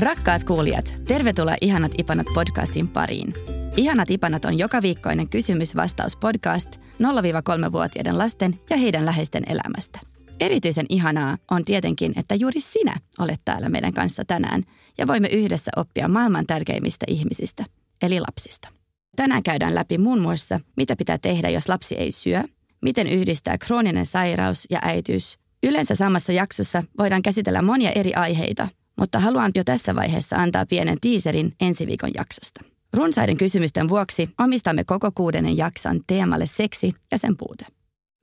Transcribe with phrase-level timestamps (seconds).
[0.00, 3.34] Rakkaat kuulijat, tervetuloa Ihanat Ipanat podcastin pariin.
[3.76, 10.00] Ihanat Ipanat on joka viikkoinen kysymys-vastaus-podcast 0-3-vuotiaiden lasten ja heidän läheisten elämästä.
[10.40, 14.62] Erityisen ihanaa on tietenkin, että juuri sinä olet täällä meidän kanssa tänään
[14.98, 17.64] ja voimme yhdessä oppia maailman tärkeimmistä ihmisistä,
[18.02, 18.68] eli lapsista.
[19.16, 22.42] Tänään käydään läpi muun muassa, mitä pitää tehdä, jos lapsi ei syö,
[22.82, 25.38] miten yhdistää krooninen sairaus ja äityys.
[25.62, 28.68] Yleensä samassa jaksossa voidaan käsitellä monia eri aiheita,
[29.00, 32.60] mutta haluan jo tässä vaiheessa antaa pienen tiiserin ensi viikon jaksosta.
[32.92, 37.66] Runsaiden kysymysten vuoksi omistamme koko kuudennen jakson teemalle seksi ja sen puute.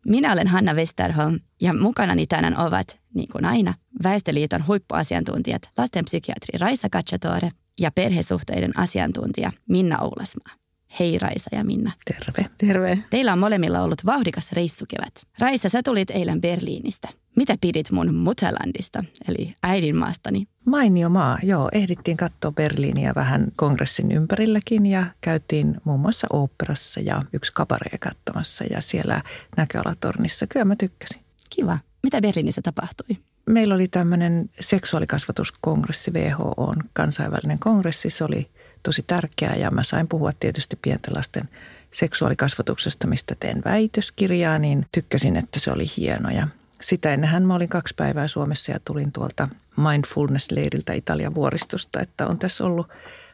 [0.05, 6.87] Minä olen Hanna Westerholm ja mukanani tänään ovat, niin kuin aina, Väestöliiton huippuasiantuntijat lastenpsykiatri Raisa
[6.91, 10.55] Katsatore ja perhesuhteiden asiantuntija Minna Oulasmaa.
[10.99, 11.91] Hei Raisa ja Minna.
[12.05, 12.49] Terve.
[12.57, 12.99] Terve.
[13.09, 15.13] Teillä on molemmilla ollut vauhdikas reissukevät.
[15.39, 17.07] Raisa, sä tulit eilen Berliinistä.
[17.37, 20.47] Mitä pidit mun Mutterlandista, eli äidinmaastani?
[20.65, 21.69] Mainio maa, joo.
[21.71, 28.63] Ehdittiin katsoa Berliiniä vähän kongressin ympärilläkin ja käytiin muun muassa oopperassa ja yksi kabaree katsomassa
[28.63, 29.21] ja siellä
[29.57, 30.47] näköalatornissa.
[30.47, 31.21] Kyllä mä tykkäsin.
[31.49, 31.79] Kiva.
[32.03, 33.17] Mitä Berliinissä tapahtui?
[33.45, 38.09] Meillä oli tämmöinen seksuaalikasvatuskongressi, WHO on kansainvälinen kongressi.
[38.09, 38.49] Se oli
[38.83, 41.49] tosi tärkeää ja mä sain puhua tietysti pienten lasten
[41.91, 46.29] seksuaalikasvatuksesta, mistä teen väitöskirjaa, niin tykkäsin, että se oli hieno.
[46.29, 46.47] Ja
[46.81, 52.39] sitä ennenhän mä olin kaksi päivää Suomessa ja tulin tuolta mindfulness-leiriltä Italian vuoristosta, että on
[52.39, 52.87] tässä ollut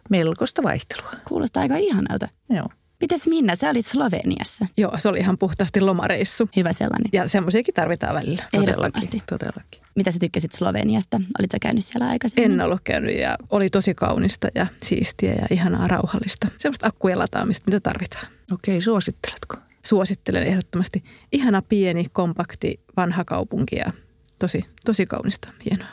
[0.10, 1.12] melkoista vaihtelua.
[1.28, 2.28] Kuulostaa aika ihanalta.
[2.50, 2.70] Joo.
[3.02, 4.66] Mites Minna, sä olit Sloveniassa.
[4.78, 6.50] Joo, se oli ihan puhtaasti lomareissu.
[6.56, 7.10] Hyvä sellainen.
[7.14, 8.44] Ja semmoisiakin tarvitaan välillä.
[8.54, 9.24] Ehdottomasti.
[9.30, 9.82] Todellakin.
[9.96, 11.22] Mitä sä tykkäsit Sloveniasta?
[11.40, 12.52] Olitko käynyt siellä aikaisemmin?
[12.52, 16.48] En ollut käynyt ja oli tosi kaunista ja siistiä ja ihanaa rauhallista.
[16.58, 18.28] Semmoista akkujen lataamista, mitä tarvitaan.
[18.54, 19.58] Okei, suositteletko?
[19.86, 21.04] Suosittelen ehdottomasti.
[21.32, 23.92] Ihana pieni, kompakti, vanha kaupunki ja
[24.40, 25.88] tosi, tosi kaunista, hienoa.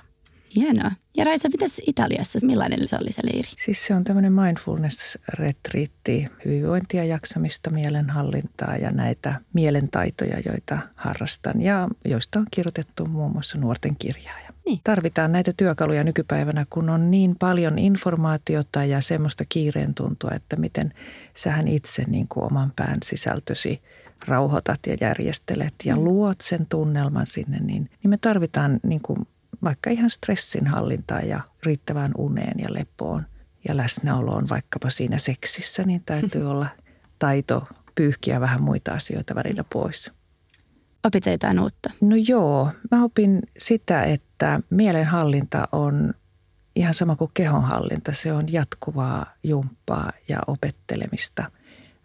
[0.56, 0.90] Hienoa.
[1.16, 2.38] Ja Raisa, mitäs Italiassa?
[2.42, 3.48] Millainen se oli se leiri?
[3.64, 12.38] Siis se on tämmöinen mindfulness-retriitti, hyvinvointia, jaksamista, mielenhallintaa ja näitä mielentaitoja, joita harrastan ja joista
[12.38, 14.50] on kirjoitettu muun muassa nuorten kirjaa.
[14.66, 14.81] Niin.
[14.84, 20.93] Tarvitaan näitä työkaluja nykypäivänä, kun on niin paljon informaatiota ja semmoista kiireen tuntua, että miten
[21.37, 23.82] sähän itse niin kuin oman pään sisältösi
[24.26, 29.19] rauhoitat ja järjestelet ja luot sen tunnelman sinne, niin, niin me tarvitaan niin kuin
[29.65, 33.26] vaikka ihan stressinhallintaa ja riittävään uneen ja lepoon
[33.69, 36.66] ja läsnäoloon vaikkapa siinä seksissä, niin täytyy olla
[37.19, 40.12] taito pyyhkiä vähän muita asioita välillä pois.
[41.05, 41.91] Opit sä jotain uutta?
[42.00, 46.15] No joo, mä opin sitä, että mielenhallinta on
[46.77, 48.12] ihan sama kuin kehonhallinta.
[48.12, 51.50] Se on jatkuvaa jumppaa ja opettelemista.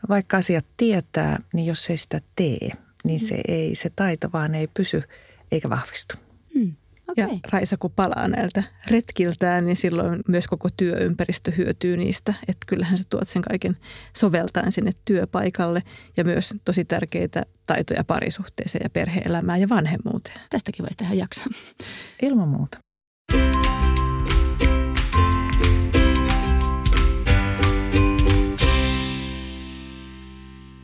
[0.09, 2.69] Vaikka asiat tietää, niin jos ei sitä tee,
[3.03, 5.03] niin se, ei, se taito vaan ei pysy
[5.51, 6.15] eikä vahvistu.
[6.53, 6.73] Hmm.
[7.17, 7.39] Ja Okay.
[7.51, 12.33] Raisa kun palaa näiltä retkiltään, niin silloin myös koko työympäristö hyötyy niistä.
[12.41, 13.77] Että kyllähän sä tuot sen kaiken
[14.17, 15.83] soveltaen sinne työpaikalle
[16.17, 20.39] ja myös tosi tärkeitä taitoja parisuhteeseen ja perheelämään ja vanhemmuuteen.
[20.49, 21.53] Tästäkin voisi tehdä jakson.
[22.21, 22.77] Ilman muuta.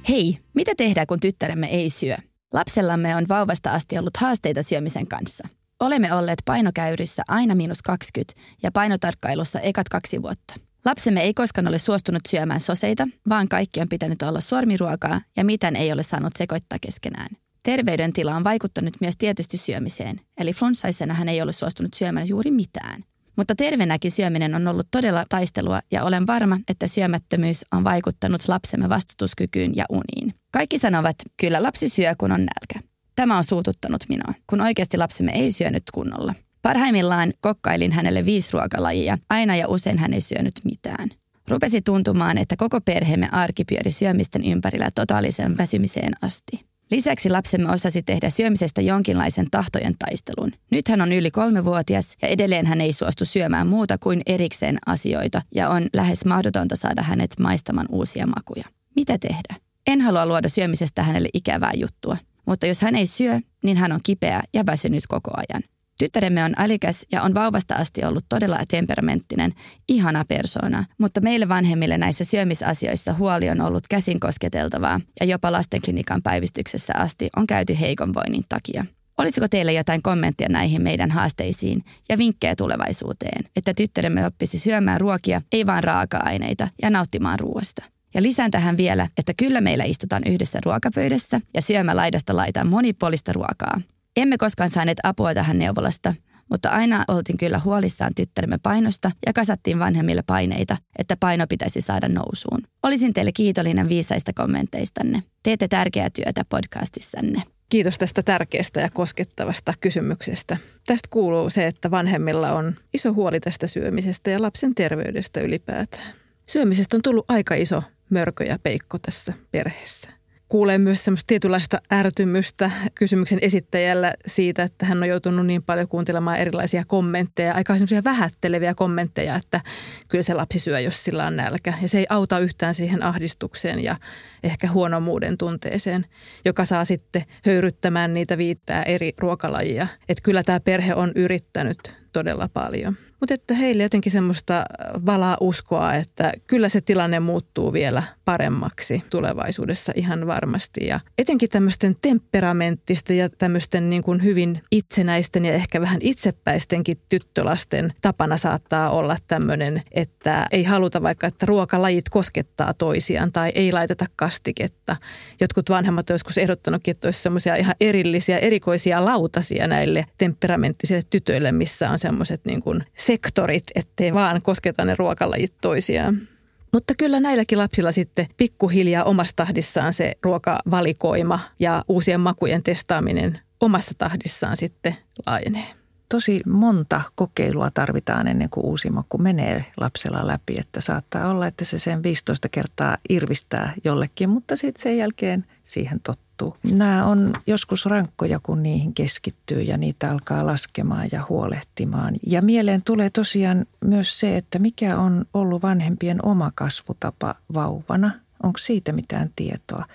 [0.09, 2.15] Hei, mitä tehdään, kun tyttäremme ei syö?
[2.53, 5.47] Lapsellamme on vauvasta asti ollut haasteita syömisen kanssa.
[5.81, 8.33] Olemme olleet painokäyrissä aina miinus 20
[8.63, 10.53] ja painotarkkailussa ekat kaksi vuotta.
[10.85, 15.75] Lapsemme ei koskaan ole suostunut syömään soseita, vaan kaikki on pitänyt olla sormiruokaa ja mitään
[15.75, 17.27] ei ole saanut sekoittaa keskenään.
[17.63, 23.03] Terveydentila on vaikuttanut myös tietysti syömiseen, eli flunssaisena hän ei ole suostunut syömään juuri mitään.
[23.35, 28.89] Mutta terveenäkin syöminen on ollut todella taistelua ja olen varma, että syömättömyys on vaikuttanut lapsemme
[28.89, 30.33] vastustuskykyyn ja uniin.
[30.51, 32.90] Kaikki sanovat, kyllä lapsi syö, kun on nälkä.
[33.21, 36.33] Tämä on suututtanut minua, kun oikeasti lapsemme ei syönyt kunnolla.
[36.61, 41.09] Parhaimmillaan kokkailin hänelle viisi ruokalajia, aina ja usein hän ei syönyt mitään.
[41.47, 46.65] Rupesi tuntumaan, että koko perheemme arki pyöri syömisten ympärillä totaalisen väsymiseen asti.
[46.91, 50.51] Lisäksi lapsemme osasi tehdä syömisestä jonkinlaisen tahtojen taistelun.
[50.71, 55.41] Nyt hän on yli kolmevuotias ja edelleen hän ei suostu syömään muuta kuin erikseen asioita
[55.55, 58.65] ja on lähes mahdotonta saada hänet maistamaan uusia makuja.
[58.95, 59.55] Mitä tehdä?
[59.87, 63.99] En halua luoda syömisestä hänelle ikävää juttua, mutta jos hän ei syö, niin hän on
[64.03, 65.63] kipeä ja väsynyt koko ajan.
[65.99, 69.53] Tyttäremme on älykäs ja on vauvasta asti ollut todella temperamenttinen,
[69.89, 76.21] ihana persona, mutta meille vanhemmille näissä syömisasioissa huoli on ollut käsin kosketeltavaa ja jopa lastenklinikan
[76.21, 78.85] päivystyksessä asti on käyty heikon voinnin takia.
[79.17, 85.41] Olisiko teille jotain kommenttia näihin meidän haasteisiin ja vinkkejä tulevaisuuteen, että tyttäremme oppisi syömään ruokia,
[85.51, 87.83] ei vain raaka-aineita ja nauttimaan ruoasta?
[88.13, 93.33] Ja lisään tähän vielä, että kyllä meillä istutaan yhdessä ruokapöydässä ja syömä laidasta laitaan monipuolista
[93.33, 93.81] ruokaa.
[94.15, 96.13] Emme koskaan saaneet apua tähän neuvolasta,
[96.49, 102.07] mutta aina oltiin kyllä huolissaan tyttäremme painosta ja kasattiin vanhemmille paineita, että paino pitäisi saada
[102.07, 102.61] nousuun.
[102.83, 105.23] Olisin teille kiitollinen viisaista kommenteistanne.
[105.43, 107.43] Teette tärkeää työtä podcastissanne.
[107.69, 110.57] Kiitos tästä tärkeästä ja koskettavasta kysymyksestä.
[110.85, 116.13] Tästä kuuluu se, että vanhemmilla on iso huoli tästä syömisestä ja lapsen terveydestä ylipäätään.
[116.47, 120.21] Syömisestä on tullut aika iso mörkö ja peikko tässä perheessä
[120.51, 126.37] kuulee myös semmoista tietynlaista ärtymystä kysymyksen esittäjällä siitä, että hän on joutunut niin paljon kuuntelemaan
[126.37, 129.61] erilaisia kommentteja, aika semmoisia vähätteleviä kommentteja, että
[130.07, 131.73] kyllä se lapsi syö, jos sillä on nälkä.
[131.81, 133.95] Ja se ei auta yhtään siihen ahdistukseen ja
[134.43, 136.05] ehkä huonomuuden tunteeseen,
[136.45, 139.87] joka saa sitten höyryttämään niitä viittää eri ruokalajia.
[140.09, 141.77] Että kyllä tämä perhe on yrittänyt
[142.13, 142.95] todella paljon.
[143.21, 144.65] Mutta että heille jotenkin semmoista
[145.05, 150.85] valaa uskoa, että kyllä se tilanne muuttuu vielä paremmaksi tulevaisuudessa ihan varmasti.
[150.85, 157.93] Ja etenkin tämmöisten temperamenttisten ja tämmöisten niin kuin hyvin itsenäisten ja ehkä vähän itsepäistenkin tyttölasten
[158.01, 164.05] tapana saattaa olla tämmöinen, että ei haluta vaikka, että ruokalajit koskettaa toisiaan tai ei laiteta
[164.15, 164.95] kastiketta.
[165.41, 171.51] Jotkut vanhemmat ovat joskus ehdottanutkin, että olisi semmoisia ihan erillisiä, erikoisia lautasia näille temperamenttisille tytöille,
[171.51, 176.30] missä on semmoiset niin kuin sektorit, ettei vaan kosketa ne ruokalajit toisiaan.
[176.73, 183.91] Mutta kyllä näilläkin lapsilla sitten pikkuhiljaa omassa tahdissaan se ruokavalikoima ja uusien makujen testaaminen omassa
[183.97, 185.80] tahdissaan sitten laajenee.
[186.11, 191.65] Tosi monta kokeilua tarvitaan ennen kuin uusi maku menee lapsella läpi, että saattaa olla, että
[191.65, 196.57] se sen 15 kertaa irvistää jollekin, mutta sitten sen jälkeen siihen tottuu.
[196.63, 202.15] Nämä on joskus rankkoja, kun niihin keskittyy ja niitä alkaa laskemaan ja huolehtimaan.
[202.27, 208.11] Ja mieleen tulee tosiaan myös se, että mikä on ollut vanhempien oma kasvutapa vauvana.
[208.43, 209.85] Onko siitä mitään tietoa?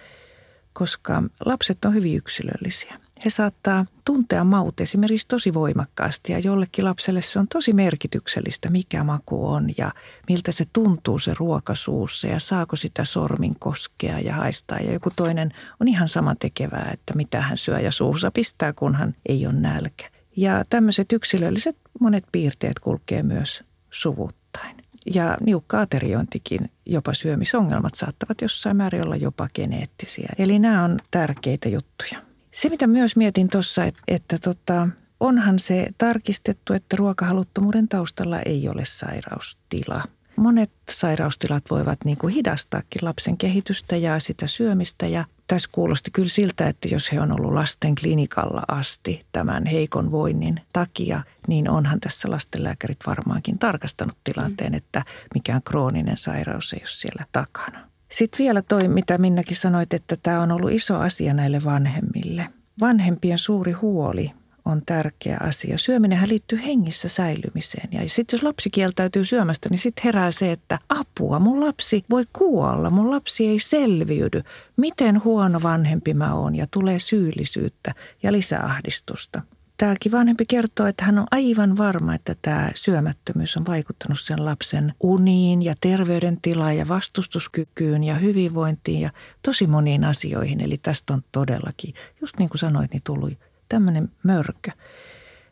[0.73, 3.06] Koska lapset on hyvin yksilöllisiä.
[3.25, 9.05] He saattaa tuntea maut esimerkiksi tosi voimakkaasti ja jollekin lapselle se on tosi merkityksellistä, mikä
[9.05, 9.93] maku on ja
[10.29, 14.79] miltä se tuntuu se ruoka suussa ja saako sitä sormin koskea ja haistaa.
[14.79, 19.15] Ja joku toinen on ihan sama tekevää, että mitä hän syö ja suussa pistää, kunhan
[19.29, 20.11] ei ole nälkä.
[20.37, 24.77] Ja tämmöiset yksilölliset monet piirteet kulkee myös suvuttain.
[25.15, 30.29] Ja niukka ateriointikin, jopa syömisongelmat saattavat jossain määrin olla jopa geneettisiä.
[30.39, 32.25] Eli nämä on tärkeitä juttuja.
[32.57, 34.89] Se, mitä myös mietin tuossa, että, että tota,
[35.21, 40.03] onhan se tarkistettu, että ruokahaluttomuuden taustalla ei ole sairaustila.
[40.37, 46.29] Monet sairaustilat voivat niin kuin hidastaakin lapsen kehitystä ja sitä syömistä ja tässä kuulosti kyllä
[46.29, 52.01] siltä, että jos he on ollut lasten klinikalla asti tämän heikon voinnin takia, niin onhan
[52.01, 54.77] tässä lastenlääkärit varmaankin tarkastanut tilanteen, mm.
[54.77, 57.96] että mikään krooninen sairaus ei ole siellä takana.
[58.09, 62.49] Sitten vielä toi, mitä Minnakin sanoit, että tämä on ollut iso asia näille vanhemmille.
[62.81, 64.33] Vanhempien suuri huoli
[64.65, 65.79] on tärkeä asia.
[65.79, 67.89] Syöminenhän liittyy hengissä säilymiseen.
[67.93, 72.25] Ja sitten jos lapsi kieltäytyy syömästä, niin sitten herää se, että apua, mun lapsi voi
[72.33, 74.43] kuolla, mun lapsi ei selviydy.
[74.77, 79.43] Miten huono vanhempi mä oon ja tulee syyllisyyttä ja lisäahdistusta
[79.76, 84.95] tämäkin vanhempi kertoo, että hän on aivan varma, että tämä syömättömyys on vaikuttanut sen lapsen
[85.00, 89.11] uniin ja terveydentilaan ja vastustuskykyyn ja hyvinvointiin ja
[89.42, 90.61] tosi moniin asioihin.
[90.61, 93.33] Eli tästä on todellakin, just niin kuin sanoit, niin tullut
[93.68, 94.71] tämmöinen mörkö.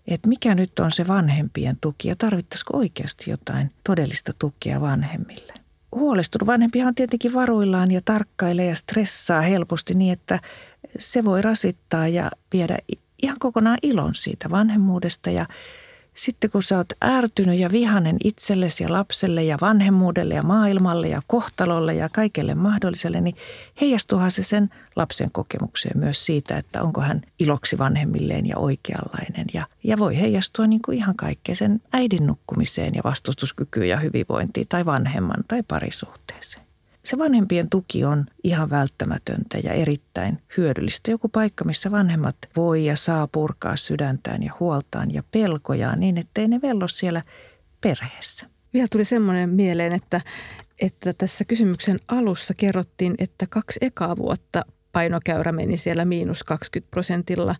[0.06, 5.52] Että mikä nyt on se vanhempien tuki ja tarvittaisiko oikeasti jotain todellista tukea vanhemmille.
[5.94, 10.40] Huolestunut vanhempia on tietenkin varuillaan ja tarkkailee ja stressaa helposti niin, että
[10.98, 12.78] se voi rasittaa ja viedä
[13.24, 15.46] ihan kokonaan ilon siitä vanhemmuudesta ja
[16.14, 21.22] sitten kun sä oot ärtynyt ja vihanen itsellesi ja lapselle ja vanhemmuudelle ja maailmalle ja
[21.26, 23.36] kohtalolle ja kaikelle mahdolliselle, niin
[23.80, 29.46] heijastuuhan se sen lapsen kokemukseen myös siitä, että onko hän iloksi vanhemmilleen ja oikeanlainen.
[29.54, 34.68] Ja, ja voi heijastua niin kuin ihan kaikkeen sen äidin nukkumiseen ja vastustuskykyyn ja hyvinvointiin
[34.68, 36.63] tai vanhemman tai parisuhteeseen
[37.04, 41.10] se vanhempien tuki on ihan välttämätöntä ja erittäin hyödyllistä.
[41.10, 46.48] Joku paikka, missä vanhemmat voi ja saa purkaa sydäntään ja huoltaan ja pelkojaan niin, ettei
[46.48, 47.22] ne vello siellä
[47.80, 48.46] perheessä.
[48.74, 50.20] Vielä tuli semmoinen mieleen, että,
[50.80, 57.54] että tässä kysymyksen alussa kerrottiin, että kaksi ekaa vuotta painokäyrä meni siellä miinus 20 prosentilla.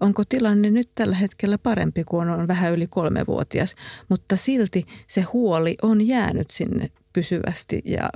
[0.00, 3.74] Onko tilanne nyt tällä hetkellä parempi, kun on vähän yli kolmevuotias,
[4.08, 8.10] mutta silti se huoli on jäänyt sinne pysyvästi ja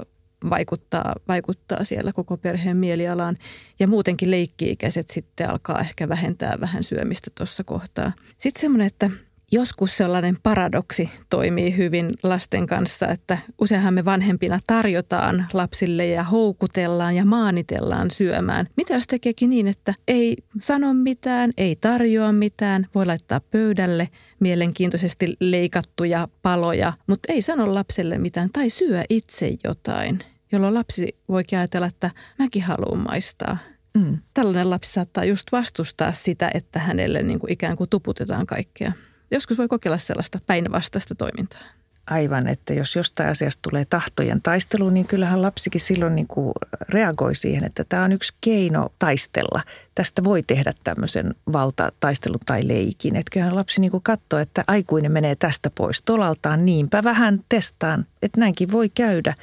[0.51, 3.37] vaikuttaa, vaikuttaa siellä koko perheen mielialaan.
[3.79, 8.13] Ja muutenkin leikki-ikäiset sitten alkaa ehkä vähentää vähän syömistä tuossa kohtaa.
[8.39, 9.11] Sitten semmoinen, että
[9.53, 17.17] joskus sellainen paradoksi toimii hyvin lasten kanssa, että useinhan me vanhempina tarjotaan lapsille ja houkutellaan
[17.17, 18.67] ja maanitellaan syömään.
[18.77, 24.09] Mitä jos tekeekin niin, että ei sano mitään, ei tarjoa mitään, voi laittaa pöydälle
[24.41, 30.19] mielenkiintoisesti leikattuja paloja, mutta ei sano lapselle mitään tai syö itse jotain,
[30.53, 33.59] jolloin lapsi voikin ajatella, että mäkin haluan maistaa.
[33.95, 34.19] Mm.
[34.35, 38.93] Tällainen lapsi saattaa just vastustaa sitä, että hänelle niin kuin ikään kuin tuputetaan kaikkea.
[39.31, 41.61] Joskus voi kokeilla sellaista päinvastaista toimintaa.
[42.07, 46.53] Aivan, että jos jostain asiasta tulee tahtojen taistelu, niin kyllähän lapsikin silloin niin kuin
[46.89, 49.63] reagoi siihen, että tämä on yksi keino taistella.
[49.95, 53.17] Tästä voi tehdä tämmöisen valtataistelun tai leikin.
[53.17, 58.07] Että kyllähän lapsi niin kuin katsoo, että aikuinen menee tästä pois tolaltaan, niinpä vähän testaan,
[58.23, 59.35] että näinkin voi käydä.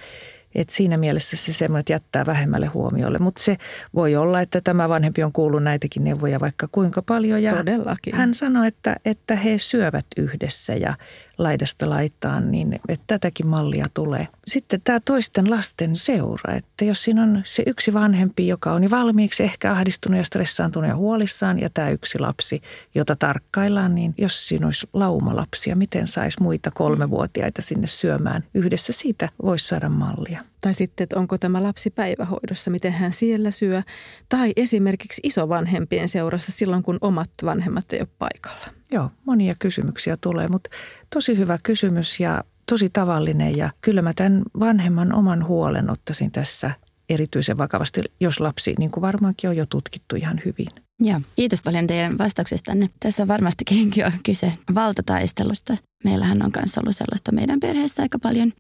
[0.56, 3.18] Et siinä mielessä se semmoinen jättää vähemmälle huomiolle.
[3.18, 3.58] Mutta se
[3.96, 7.44] voi olla, että tämä vanhempi on kuullut näitäkin neuvoja vaikka kuinka paljon.
[7.44, 8.16] Ja Todellakin.
[8.16, 10.94] Hän sanoi, että, että he syövät yhdessä ja
[11.38, 14.28] laidasta laittaan, niin että tätäkin mallia tulee.
[14.48, 18.90] Sitten tämä toisten lasten seura, että jos siinä on se yksi vanhempi, joka on jo
[18.90, 22.62] valmiiksi ehkä ahdistunut ja stressaantunut ja huolissaan, ja tämä yksi lapsi,
[22.96, 29.30] jota tarkkaillaan, niin jos siinä olisi laumalapsia, miten saisi muita kolmevuotiaita sinne syömään yhdessä, siitä
[29.44, 30.44] voisi saada mallia.
[30.68, 33.82] Tai sitten, että onko tämä lapsi päivähoidossa, miten hän siellä syö.
[34.30, 38.68] Tai esimerkiksi isovanhempien seurassa silloin, kun omat vanhemmat ei ole paikalla.
[38.92, 40.70] Joo, monia kysymyksiä tulee, mutta
[41.14, 43.58] tosi hyvä kysymys ja tosi tavallinen.
[43.58, 46.72] Ja kyllä mä tämän vanhemman oman huolen ottaisin tässä
[47.10, 50.68] erityisen vakavasti, jos lapsi, niin kuin varmaankin on jo tutkittu ihan hyvin.
[51.00, 52.90] Joo, kiitos paljon teidän vastauksestanne.
[53.00, 55.78] Tässä varmastikin on kyse valtataistelusta.
[56.04, 58.54] Meillähän on myös ollut sellaista meidän perheessä aika paljon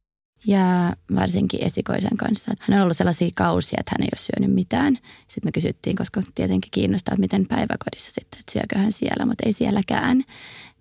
[0.45, 2.53] ja varsinkin esikoisen kanssa.
[2.59, 4.97] Hän on ollut sellaisia kausia, että hän ei ole syönyt mitään.
[5.27, 9.43] Sitten me kysyttiin, koska tietenkin kiinnostaa, että miten päiväkodissa sitten, että syökö hän siellä, mutta
[9.45, 10.23] ei sielläkään.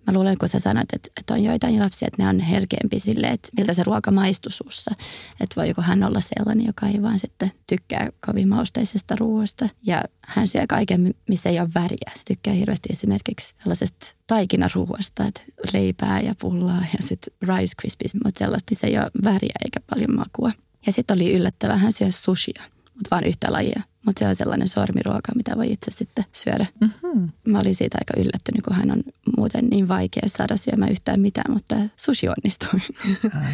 [0.07, 3.27] Mä luulen, kun sä sanoit, että, että on joitain lapsia, että ne on herkeämpi sille,
[3.27, 4.91] että miltä se ruoka maistuu sussa.
[5.39, 9.69] Että voiko hän olla sellainen, joka ei vaan sitten tykkää kovin mausteisesta ruoasta.
[9.83, 12.11] Ja hän syö kaiken, missä ei ole väriä.
[12.15, 15.41] Se tykkää hirveästi esimerkiksi sellaisesta taikinaruoasta, että
[15.73, 20.15] leipää ja pullaa ja sitten rice krispies, mutta sellaista se ei ole väriä eikä paljon
[20.15, 20.51] makua.
[20.85, 22.63] Ja sitten oli yllättävää, hän syö sushia
[22.97, 23.81] mutta vain yhtä lajia.
[24.05, 26.65] Mutta se on sellainen sormiruoka, mitä voi itse sitten syödä.
[26.81, 27.29] Mm-hmm.
[27.47, 29.03] Mä olin siitä aika yllättynyt, kun hän on
[29.37, 32.79] muuten niin vaikea saada syömään yhtään mitään, mutta sushi onnistui.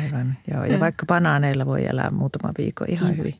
[0.04, 0.66] Aivan, joo.
[0.66, 3.18] Ja vaikka banaaneilla voi elää muutama viikko ihan Aivan.
[3.18, 3.36] hyvin.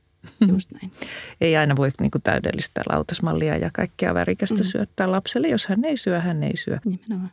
[0.48, 0.92] Just näin.
[1.42, 4.64] Ei aina voi niin kuin täydellistä lautasmallia ja kaikkea värikästä mm.
[4.64, 5.48] syöttää lapselle.
[5.48, 6.80] Jos hän ei syö, hän ei syö.
[6.86, 7.32] Nimenomaan.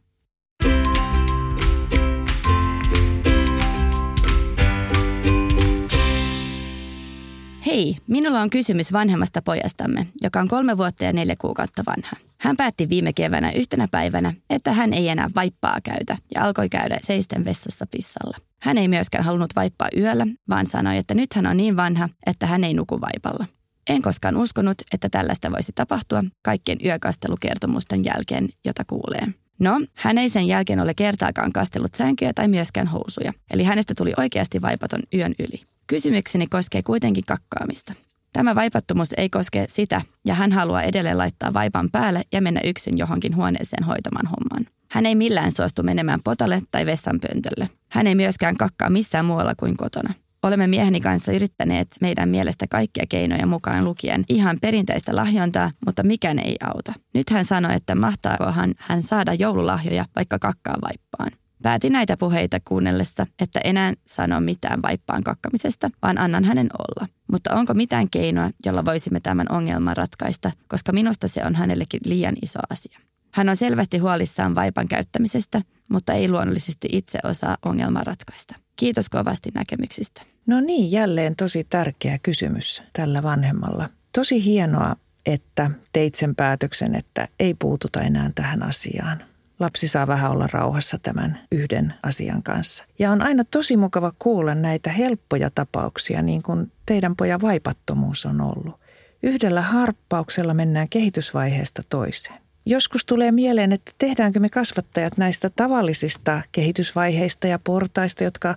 [7.70, 12.16] Hei, minulla on kysymys vanhemmasta pojastamme, joka on kolme vuotta ja neljä kuukautta vanha.
[12.40, 16.98] Hän päätti viime keväänä yhtenä päivänä, että hän ei enää vaippaa käytä ja alkoi käydä
[17.02, 18.36] seisten vessassa pissalla.
[18.62, 22.46] Hän ei myöskään halunnut vaippaa yöllä, vaan sanoi, että nyt hän on niin vanha, että
[22.46, 23.46] hän ei nuku vaipalla.
[23.90, 29.26] En koskaan uskonut, että tällaista voisi tapahtua kaikkien yökastelukertomusten jälkeen, jota kuulee.
[29.58, 34.12] No, hän ei sen jälkeen ole kertaakaan kastellut sänkyä tai myöskään housuja, eli hänestä tuli
[34.16, 35.62] oikeasti vaipaton yön yli.
[35.90, 37.94] Kysymykseni koskee kuitenkin kakkaamista.
[38.32, 42.98] Tämä vaipattomuus ei koske sitä, ja hän haluaa edelleen laittaa vaipan päälle ja mennä yksin
[42.98, 44.72] johonkin huoneeseen hoitamaan homman.
[44.90, 47.70] Hän ei millään suostu menemään potalle tai vessanpöntölle.
[47.88, 50.14] Hän ei myöskään kakkaa missään muualla kuin kotona.
[50.42, 56.38] Olemme mieheni kanssa yrittäneet meidän mielestä kaikkia keinoja mukaan lukien ihan perinteistä lahjontaa, mutta mikään
[56.38, 56.92] ei auta.
[57.14, 61.30] Nyt hän sanoi, että mahtaakohan hän saada joululahjoja vaikka kakkaa vaippaan.
[61.62, 67.08] Päätin näitä puheita kuunnellessa, että enää sano mitään vaippaan kakkamisesta, vaan annan hänen olla.
[67.32, 72.36] Mutta onko mitään keinoa, jolla voisimme tämän ongelman ratkaista, koska minusta se on hänellekin liian
[72.42, 73.00] iso asia.
[73.34, 78.54] Hän on selvästi huolissaan vaipan käyttämisestä, mutta ei luonnollisesti itse osaa ongelmaa ratkaista.
[78.76, 80.22] Kiitos kovasti näkemyksistä.
[80.46, 83.90] No niin, jälleen tosi tärkeä kysymys tällä vanhemmalla.
[84.14, 89.29] Tosi hienoa, että teit sen päätöksen, että ei puututa enää tähän asiaan.
[89.60, 92.84] Lapsi saa vähän olla rauhassa tämän yhden asian kanssa.
[92.98, 98.40] Ja on aina tosi mukava kuulla näitä helppoja tapauksia, niin kuin teidän pojan vaipattomuus on
[98.40, 98.80] ollut.
[99.22, 102.38] Yhdellä harppauksella mennään kehitysvaiheesta toiseen.
[102.66, 108.56] Joskus tulee mieleen, että tehdäänkö me kasvattajat näistä tavallisista kehitysvaiheista ja portaista, jotka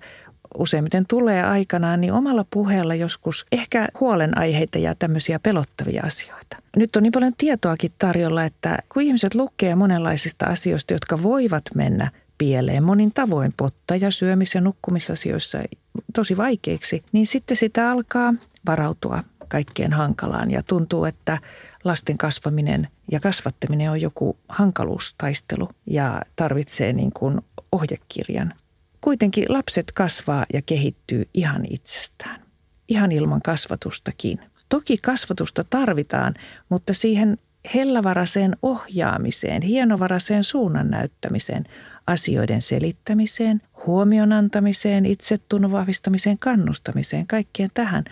[0.57, 6.57] useimmiten tulee aikanaan, niin omalla puheella joskus ehkä huolenaiheita ja tämmöisiä pelottavia asioita.
[6.77, 12.12] Nyt on niin paljon tietoakin tarjolla, että kun ihmiset lukee monenlaisista asioista, jotka voivat mennä
[12.38, 15.57] pieleen monin tavoin potta- ja syömis- ja nukkumisasioissa
[16.13, 18.33] tosi vaikeiksi, niin sitten sitä alkaa
[18.65, 21.38] varautua kaikkeen hankalaan ja tuntuu, että
[21.83, 27.41] lasten kasvaminen ja kasvattaminen on joku hankaluustaistelu ja tarvitsee niin kuin
[27.72, 28.53] ohjekirjan.
[29.03, 32.41] Kuitenkin lapset kasvaa ja kehittyy ihan itsestään,
[32.88, 34.39] ihan ilman kasvatustakin.
[34.69, 36.33] Toki kasvatusta tarvitaan,
[36.69, 37.38] mutta siihen
[37.75, 41.63] hellavaraiseen ohjaamiseen, hienovaraiseen suunnan näyttämiseen,
[42.07, 48.03] asioiden selittämiseen, huomion antamiseen, itsetunnon vahvistamiseen, kannustamiseen, kaikkeen tähän.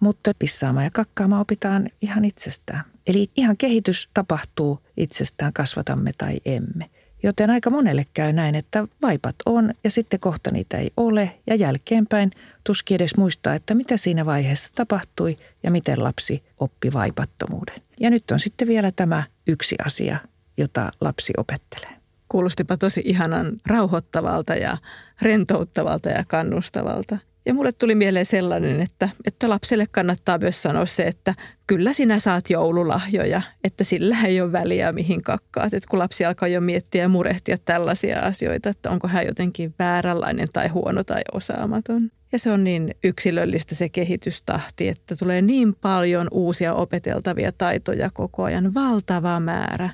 [0.00, 2.84] Mutta pissaamaan ja kakkaamaan opitaan ihan itsestään.
[3.06, 6.90] Eli ihan kehitys tapahtuu itsestään, kasvatamme tai emme.
[7.26, 11.54] Joten aika monelle käy näin, että vaipat on ja sitten kohta niitä ei ole ja
[11.54, 12.30] jälkeenpäin
[12.64, 17.82] tuskin edes muistaa, että mitä siinä vaiheessa tapahtui ja miten lapsi oppi vaipattomuuden.
[18.00, 20.18] Ja nyt on sitten vielä tämä yksi asia,
[20.56, 21.96] jota lapsi opettelee.
[22.28, 24.78] Kuulostipa tosi ihanan rauhoittavalta ja
[25.22, 27.18] rentouttavalta ja kannustavalta.
[27.46, 31.34] Ja mulle tuli mieleen sellainen, että, että lapselle kannattaa myös sanoa se, että
[31.66, 35.74] kyllä sinä saat joululahjoja, että sillä ei ole väliä mihin kakkaat.
[35.74, 40.48] Että kun lapsi alkaa jo miettiä ja murehtia tällaisia asioita, että onko hän jotenkin vääränlainen
[40.52, 42.00] tai huono tai osaamaton.
[42.32, 48.42] Ja se on niin yksilöllistä se kehitystahti, että tulee niin paljon uusia opeteltavia taitoja koko
[48.42, 49.90] ajan, valtava määrä,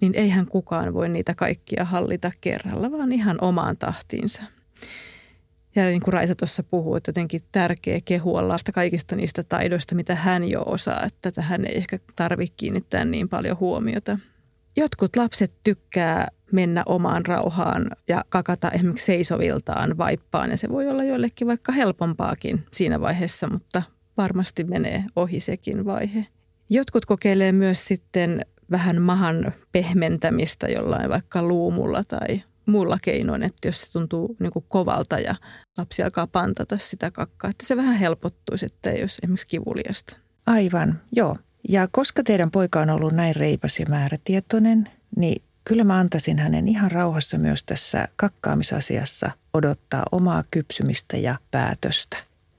[0.00, 4.42] niin eihän kukaan voi niitä kaikkia hallita kerralla, vaan ihan omaan tahtiinsa.
[5.76, 10.14] Ja niin kuin Raisa tuossa puhuu, että jotenkin tärkeä kehua lasta kaikista niistä taidoista, mitä
[10.14, 14.18] hän jo osaa, että tähän ei ehkä tarvitse kiinnittää niin paljon huomiota.
[14.76, 21.04] Jotkut lapset tykkää mennä omaan rauhaan ja kakata esimerkiksi seisoviltaan vaippaan ja se voi olla
[21.04, 23.82] joillekin vaikka helpompaakin siinä vaiheessa, mutta
[24.16, 26.26] varmasti menee ohi sekin vaihe.
[26.70, 33.80] Jotkut kokeilee myös sitten vähän mahan pehmentämistä jollain vaikka luumulla tai muulla keinoin, että jos
[33.80, 35.34] se tuntuu niin kuin kovalta ja
[35.78, 40.16] lapsi alkaa pantata sitä kakkaa, että se vähän helpottuisi, että olisi esimerkiksi kivuliasta.
[40.46, 41.36] Aivan, joo.
[41.68, 46.68] Ja koska teidän poika on ollut näin reipas ja määrätietoinen, niin kyllä mä antaisin hänen
[46.68, 52.16] ihan rauhassa myös tässä kakkaamisasiassa odottaa omaa kypsymistä ja päätöstä.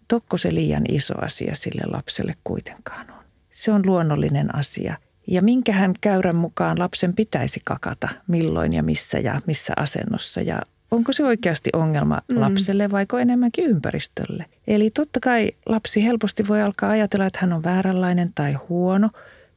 [0.07, 3.23] Tokko se liian iso asia sille lapselle kuitenkaan on.
[3.51, 4.97] Se on luonnollinen asia–
[5.27, 11.13] ja minkähän käyrän mukaan lapsen pitäisi kakata, milloin ja missä ja missä asennossa ja onko
[11.13, 12.39] se oikeasti ongelma mm.
[12.39, 14.45] lapselle vai enemmänkin ympäristölle.
[14.67, 19.09] Eli totta kai lapsi helposti voi alkaa ajatella, että hän on vääränlainen tai huono,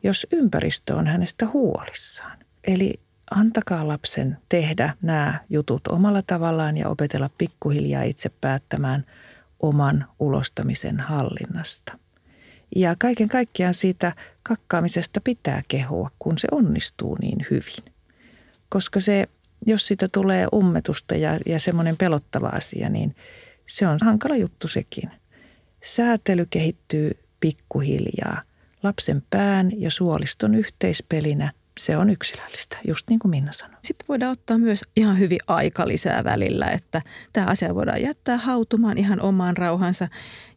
[0.02, 2.38] jos ympäristö on hänestä huolissaan.
[2.64, 3.00] Eli
[3.30, 9.04] antakaa lapsen tehdä nämä jutut omalla tavallaan ja opetella pikkuhiljaa itse päättämään
[9.60, 11.98] oman ulostamisen hallinnasta.
[12.76, 14.12] Ja kaiken kaikkiaan siitä
[14.48, 17.94] kakkaamisesta pitää kehua, kun se onnistuu niin hyvin.
[18.68, 19.28] Koska se,
[19.66, 23.16] jos siitä tulee ummetusta ja, ja semmoinen pelottava asia, niin
[23.66, 25.10] se on hankala juttu sekin.
[25.84, 28.42] Säätely kehittyy pikkuhiljaa
[28.82, 33.76] lapsen pään ja suoliston yhteispelinä– se on yksilöllistä, just niin kuin Minna sanoi.
[33.82, 38.98] Sitten voidaan ottaa myös ihan hyvin aika lisää välillä, että tämä asia voidaan jättää hautumaan
[38.98, 40.08] ihan omaan rauhansa.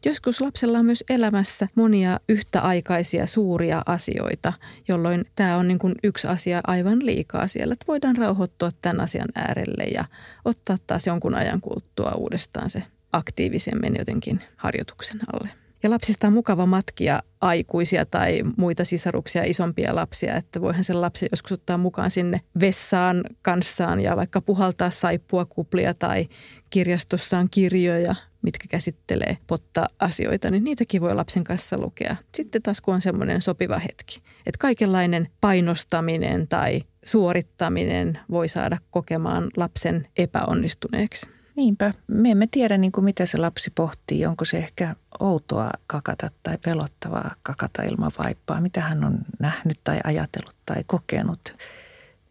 [0.04, 4.52] Joskus lapsella on myös elämässä monia yhtäaikaisia suuria asioita,
[4.88, 7.72] jolloin tämä on niin kuin yksi asia aivan liikaa siellä.
[7.72, 10.04] Että voidaan rauhoittua tämän asian äärelle ja
[10.44, 15.67] ottaa taas jonkun ajan kuluttua uudestaan se aktiivisemmin jotenkin harjoituksen alle.
[15.82, 21.28] Ja lapsista on mukava matkia aikuisia tai muita sisaruksia, isompia lapsia, että voihan sen lapsi
[21.30, 26.28] joskus ottaa mukaan sinne vessaan kanssaan ja vaikka puhaltaa saippua kuplia tai
[26.70, 32.16] kirjastossaan kirjoja, mitkä käsittelee potta-asioita, niin niitäkin voi lapsen kanssa lukea.
[32.34, 39.50] Sitten taas kun on semmoinen sopiva hetki, että kaikenlainen painostaminen tai suorittaminen voi saada kokemaan
[39.56, 41.37] lapsen epäonnistuneeksi.
[41.58, 41.94] Niinpä.
[42.06, 44.26] Me emme tiedä, niin kuin mitä se lapsi pohtii.
[44.26, 48.60] Onko se ehkä outoa kakata tai pelottavaa kakata ilman vaippaa.
[48.60, 51.54] Mitä hän on nähnyt tai ajatellut tai kokenut.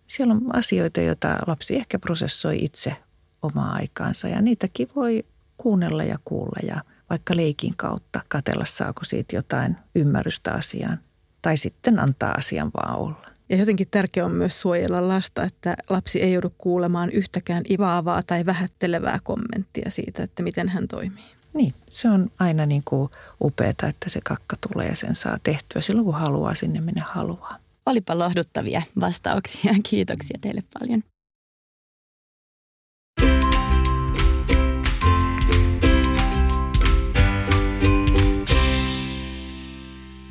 [0.07, 2.95] Siellä on asioita, joita lapsi ehkä prosessoi itse
[3.41, 5.25] omaa aikaansa ja niitäkin voi
[5.57, 10.99] kuunnella ja kuulla ja vaikka leikin kautta katella, saako siitä jotain ymmärrystä asiaan
[11.41, 13.27] tai sitten antaa asian vaan olla.
[13.49, 18.45] Ja jotenkin tärkeää on myös suojella lasta, että lapsi ei joudu kuulemaan yhtäkään ivaavaa tai
[18.45, 21.23] vähättelevää kommenttia siitä, että miten hän toimii.
[21.53, 23.09] Niin, se on aina niin kuin
[23.41, 27.57] upeata, että se kakka tulee ja sen saa tehtyä silloin, kun haluaa sinne, minne haluaa.
[27.85, 29.73] Olipa lohduttavia vastauksia.
[29.89, 31.03] Kiitoksia teille paljon.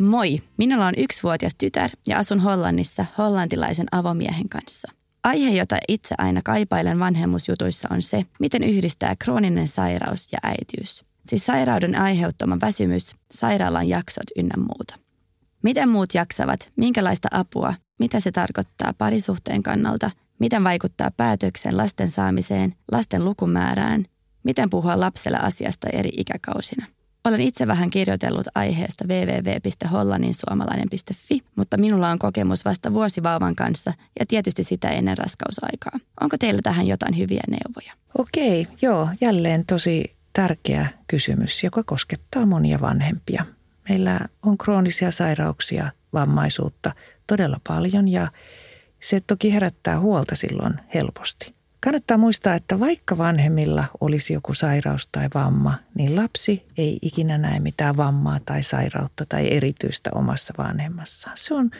[0.06, 4.92] Moi, minulla on yksivuotias tytär ja asun Hollannissa hollantilaisen avomiehen kanssa.
[5.24, 11.04] Aihe, jota itse aina kaipailen vanhemmuusjutuissa on se, miten yhdistää krooninen sairaus ja äitiys.
[11.28, 14.94] Siis sairauden aiheuttama väsymys, sairaalan jaksot ynnä muuta.
[15.62, 22.74] Miten muut jaksavat, minkälaista apua, mitä se tarkoittaa parisuhteen kannalta, miten vaikuttaa päätöksen lasten saamiseen,
[22.92, 24.04] lasten lukumäärään,
[24.42, 26.86] miten puhua lapselle asiasta eri ikäkausina.
[27.26, 34.62] Olen itse vähän kirjoitellut aiheesta www.hollanninsuomalainen.fi, mutta minulla on kokemus vasta vuosivauvan kanssa ja tietysti
[34.62, 35.92] sitä ennen raskausaikaa.
[36.20, 37.92] Onko teillä tähän jotain hyviä neuvoja?
[38.18, 43.46] Okei, joo, jälleen tosi tärkeä kysymys, joka koskettaa monia vanhempia.
[43.88, 46.92] Meillä on kroonisia sairauksia, vammaisuutta
[47.26, 48.28] todella paljon ja
[49.00, 51.55] se toki herättää huolta silloin helposti.
[51.80, 57.60] Kannattaa muistaa, että vaikka vanhemmilla olisi joku sairaus tai vamma, niin lapsi ei ikinä näe
[57.60, 61.36] mitään vammaa tai sairautta tai erityistä omassa vanhemmassaan.
[61.38, 61.70] Se on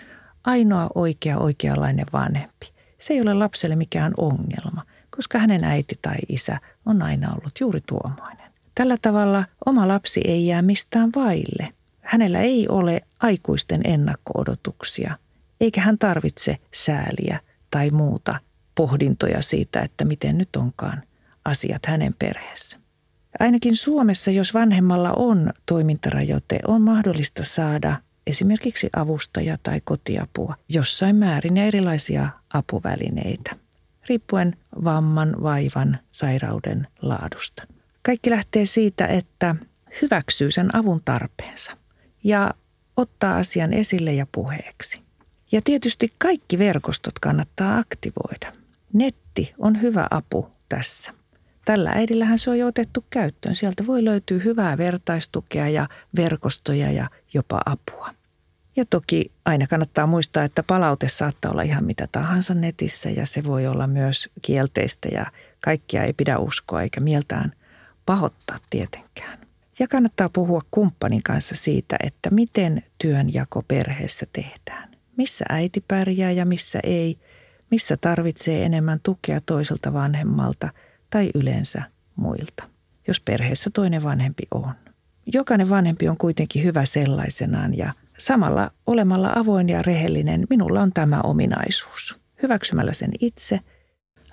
[0.45, 2.73] ainoa oikea oikeanlainen vanhempi.
[2.99, 4.83] Se ei ole lapselle mikään ongelma,
[5.17, 8.53] koska hänen äiti tai isä on aina ollut juuri tuomoinen.
[8.75, 11.69] Tällä tavalla oma lapsi ei jää mistään vaille.
[12.01, 15.15] Hänellä ei ole aikuisten ennakko-odotuksia,
[15.61, 18.41] eikä hän tarvitse sääliä tai muuta
[18.77, 21.03] pohdintoja siitä, että miten nyt onkaan
[21.45, 22.79] asiat hänen perheessä.
[23.41, 31.57] Ainakin Suomessa, jos vanhemmalla on toimintarajoite, on mahdollista saada esimerkiksi avustaja tai kotiapua jossain määrin
[31.57, 33.57] ja erilaisia apuvälineitä,
[34.09, 37.63] riippuen vamman, vaivan, sairauden laadusta.
[38.03, 39.57] Kaikki lähtee siitä, että
[40.03, 41.73] hyväksyy sen avun tarpeensa
[42.25, 42.55] ja
[42.97, 45.03] ottaa asian esille ja puheeksi.
[45.53, 48.53] Ja tietysti kaikki verkostot kannattaa aktivoida–
[48.93, 51.13] Netti on hyvä apu tässä.
[51.65, 53.57] Tällä äidillähän se on jo otettu käyttöön.
[53.57, 58.15] Sieltä voi löytyä hyvää vertaistukea ja verkostoja ja jopa apua.
[58.77, 63.45] Ja toki aina kannattaa muistaa, että palaute saattaa olla ihan mitä tahansa netissä ja se
[63.45, 65.27] voi olla myös kielteistä ja
[65.61, 67.53] kaikkia ei pidä uskoa eikä mieltään
[68.07, 69.39] pahoittaa tietenkään.
[69.79, 74.89] Ja kannattaa puhua kumppanin kanssa siitä, että miten työnjako perheessä tehdään.
[75.17, 77.19] Missä äiti pärjää ja missä ei–
[77.71, 80.69] missä tarvitsee enemmän tukea toiselta vanhemmalta
[81.11, 81.83] tai yleensä
[82.17, 82.69] muilta,
[83.09, 84.73] jos perheessä toinen vanhempi on.
[85.33, 91.21] Jokainen vanhempi on kuitenkin hyvä sellaisenaan ja samalla olemalla avoin ja rehellinen minulla on tämä
[91.21, 92.21] ominaisuus.
[92.43, 93.61] Hyväksymällä sen itse,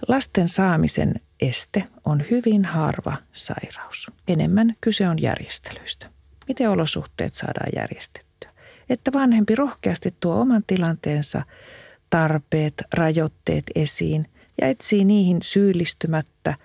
[0.08, 4.12] lasten saamisen este on hyvin harva sairaus.
[4.28, 6.10] Enemmän kyse on järjestelyistä.
[6.48, 8.50] Miten olosuhteet saadaan järjestettyä?
[8.90, 11.42] Että vanhempi rohkeasti tuo oman tilanteensa
[12.14, 14.26] tarpeet, rajoitteet esiin
[14.62, 16.56] ja etsii niihin syyllistymättä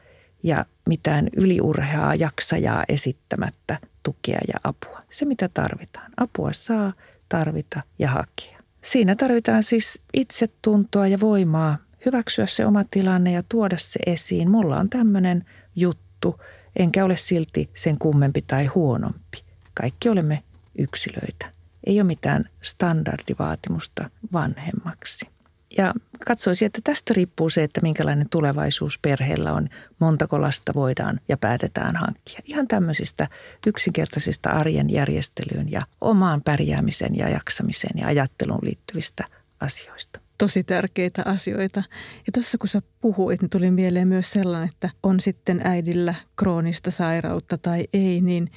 [0.43, 4.99] ja mitään yliurheaa jaksajaa esittämättä tukea ja apua.
[5.11, 6.13] Se mitä tarvitaan.
[6.17, 6.93] Apua saa,
[7.29, 8.59] tarvita ja hakea.
[8.83, 14.51] Siinä tarvitaan siis itsetuntoa ja voimaa hyväksyä se oma tilanne ja tuoda se esiin.
[14.51, 15.45] Mulla on tämmöinen
[15.77, 16.41] juttu,
[16.77, 19.45] enkä ole silti sen kummempi tai huonompi.
[19.75, 20.43] Kaikki olemme
[20.79, 21.47] yksilöitä.
[21.87, 25.38] Ei ole mitään standardivaatimusta vanhemmaksi.
[25.79, 25.95] Ja
[26.27, 31.97] katsoisin, että tästä riippuu se, että minkälainen tulevaisuus perheellä on, montako lasta voidaan ja päätetään
[31.97, 32.41] hankkia.
[32.45, 33.29] Ihan tämmöisistä
[33.67, 39.25] yksinkertaisista arjen järjestelyyn ja omaan pärjäämiseen ja jaksamiseen ja ajatteluun liittyvistä
[39.61, 41.83] asioista tosi tärkeitä asioita.
[42.27, 46.91] Ja tuossa kun sä puhuit, niin tuli mieleen myös sellainen, että on sitten äidillä kroonista
[46.91, 48.51] sairautta tai ei, niin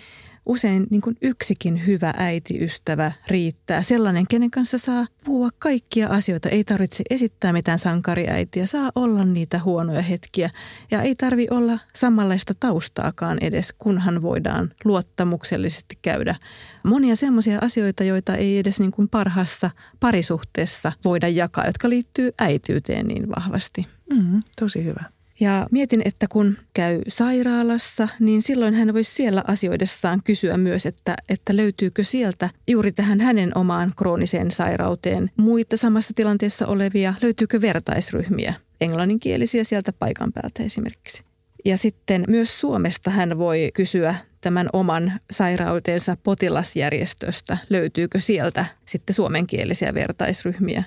[0.46, 3.82] usein niin kuin yksikin hyvä äitiystävä riittää.
[3.82, 6.50] Sellainen, kenen kanssa saa puhua kaikkia asioita.
[6.50, 8.66] Ei tarvitse esittää mitään sankariäitiä.
[8.66, 10.50] Saa olla niitä huonoja hetkiä.
[10.92, 16.36] Ja ei tarvi olla samanlaista taustaakaan edes, kunhan voidaan luottamuksellisesti käydä
[16.84, 23.08] monia semmoisia asioita, joita ei edes niin kuin parhaassa parisuhteessa voida jakaa, jotka liittyy äityyteen
[23.08, 23.88] niin vahvasti.
[24.10, 25.21] Mm, tosi hyvä.
[25.42, 31.16] Ja mietin, että kun käy sairaalassa, niin silloin hän voisi siellä asioidessaan kysyä myös, että,
[31.30, 38.54] että löytyykö sieltä juuri tähän hänen omaan krooniseen sairauteen muita samassa tilanteessa olevia, löytyykö vertaisryhmiä,
[38.82, 41.24] englanninkielisiä sieltä paikan päältä esimerkiksi.
[41.66, 49.94] Ja sitten myös Suomesta hän voi kysyä tämän oman sairautensa potilasjärjestöstä, löytyykö sieltä sitten suomenkielisiä
[49.94, 50.84] vertaisryhmiä.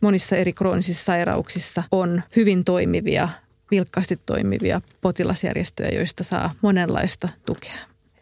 [0.00, 3.28] Monissa eri kroonisissa sairauksissa on hyvin toimivia
[3.72, 7.78] vilkkaasti toimivia potilasjärjestöjä, joista saa monenlaista tukea.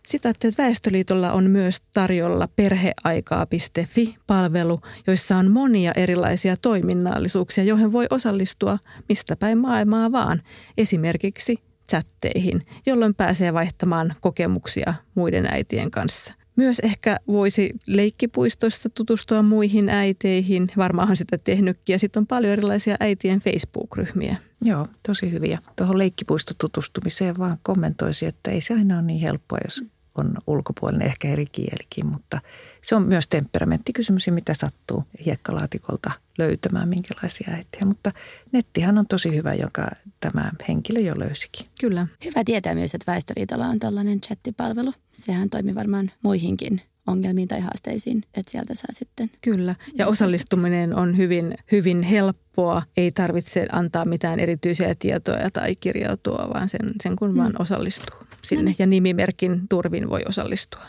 [0.06, 8.78] Sitä, että Väestöliitolla on myös tarjolla perheaikaa.fi-palvelu, joissa on monia erilaisia toiminnallisuuksia, joihin voi osallistua
[9.08, 10.42] mistä päin maailmaa vaan.
[10.78, 11.56] Esimerkiksi
[11.90, 16.39] chatteihin, jolloin pääsee vaihtamaan kokemuksia muiden äitien kanssa.
[16.60, 20.70] Myös ehkä voisi leikkipuistoista tutustua muihin äiteihin.
[20.76, 21.92] Varmaanhan sitä tehnytkin.
[21.92, 24.36] Ja sitten on paljon erilaisia äitien Facebook-ryhmiä.
[24.62, 25.58] Joo, tosi hyviä.
[25.76, 29.84] Tuohon leikkipuistotutustumiseen vaan kommentoisi, että ei se aina ole niin helppoa, jos
[30.20, 32.40] on ulkopuolinen, ehkä eri kielikin, mutta
[32.82, 37.84] se on myös temperamenttikysymys ja mitä sattuu hiekkalaatikolta löytämään, minkälaisia äitiä.
[37.84, 38.12] Mutta
[38.52, 41.66] nettihän on tosi hyvä, joka tämä henkilö jo löysikin.
[41.80, 42.06] Kyllä.
[42.24, 44.92] Hyvä tietää myös, että Väestöliitolla on tällainen chattipalvelu.
[45.12, 49.30] Sehän toimii varmaan muihinkin ongelmiin tai haasteisiin, että sieltä saa sitten.
[49.40, 52.82] Kyllä, ja osallistuminen on hyvin, hyvin helppoa.
[52.96, 57.38] Ei tarvitse antaa mitään erityisiä tietoja tai kirjautua, vaan sen, sen kun hmm.
[57.38, 58.62] vaan osallistuu sinne.
[58.62, 58.76] No niin.
[58.78, 60.82] Ja nimimerkin turvin voi osallistua.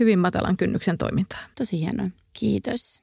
[0.00, 1.40] Hyvin matalan kynnyksen toimintaa.
[1.58, 2.10] Tosi hienoa.
[2.32, 3.02] Kiitos.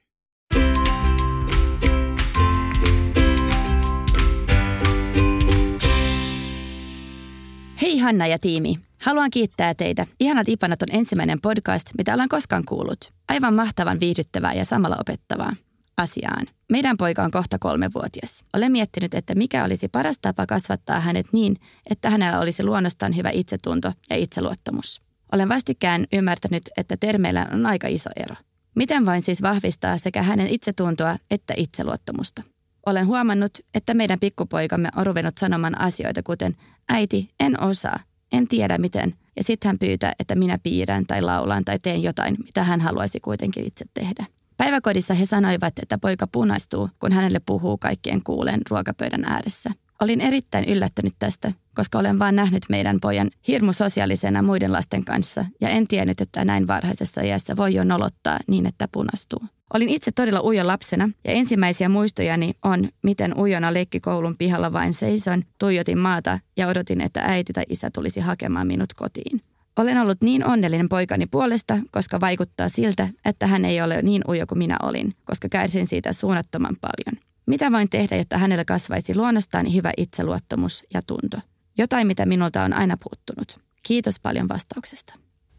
[7.82, 8.78] Hei Hanna ja tiimi.
[9.04, 10.06] Haluan kiittää teitä.
[10.20, 13.12] Ihanat Ipanat on ensimmäinen podcast, mitä olen koskaan kuullut.
[13.28, 15.56] Aivan mahtavan viihdyttävää ja samalla opettavaa.
[15.96, 16.46] Asiaan.
[16.70, 18.44] Meidän poika on kohta kolmevuotias.
[18.56, 21.56] Olen miettinyt, että mikä olisi paras tapa kasvattaa hänet niin,
[21.90, 25.02] että hänellä olisi luonnostaan hyvä itsetunto ja itseluottamus.
[25.32, 28.36] Olen vastikään ymmärtänyt, että termeillä on aika iso ero.
[28.74, 32.42] Miten voin siis vahvistaa sekä hänen itsetuntoa että itseluottamusta?
[32.86, 36.56] Olen huomannut, että meidän pikkupoikamme on ruvennut sanomaan asioita kuten
[36.88, 37.98] äiti, en osaa,
[38.32, 39.14] en tiedä miten.
[39.36, 43.20] Ja sitten hän pyytää, että minä piirrän tai laulan tai teen jotain, mitä hän haluaisi
[43.20, 44.26] kuitenkin itse tehdä.
[44.56, 49.70] Päiväkodissa he sanoivat, että poika punaistuu, kun hänelle puhuu kaikkien kuulen ruokapöydän ääressä.
[50.00, 55.44] Olin erittäin yllättynyt tästä, koska olen vain nähnyt meidän pojan hirmu sosiaalisena muiden lasten kanssa
[55.60, 59.42] ja en tiennyt, että näin varhaisessa iässä voi jo nolottaa niin, että punastuu.
[59.74, 65.42] Olin itse todella ujo lapsena ja ensimmäisiä muistojani on, miten ujona leikkikoulun pihalla vain seison,
[65.58, 69.40] tuijotin maata ja odotin, että äiti tai isä tulisi hakemaan minut kotiin.
[69.76, 74.46] Olen ollut niin onnellinen poikani puolesta, koska vaikuttaa siltä, että hän ei ole niin ujo
[74.46, 77.24] kuin minä olin, koska kärsin siitä suunnattoman paljon.
[77.46, 81.38] Mitä voin tehdä, jotta hänellä kasvaisi luonnostaan hyvä itseluottamus ja tunto?
[81.78, 83.60] Jotain, mitä minulta on aina puuttunut.
[83.82, 85.14] Kiitos paljon vastauksesta.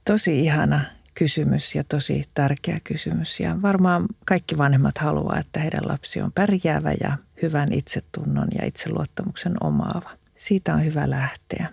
[0.05, 0.81] Tosi ihana
[1.15, 3.39] kysymys ja tosi tärkeä kysymys.
[3.39, 9.63] Ja varmaan kaikki vanhemmat haluaa, että heidän lapsi on pärjäävä ja hyvän itsetunnon ja itseluottamuksen
[9.63, 10.09] omaava.
[10.35, 11.69] Siitä on hyvä lähteä.